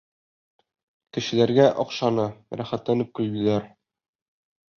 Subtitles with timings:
[1.17, 2.25] Кешеләргә оҡшаны,
[2.63, 3.71] рәхәтләнеп көлдөләр.